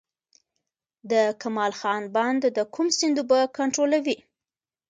[1.11, 4.17] د کمال خان بند د کوم سیند اوبه کنټرولوي؟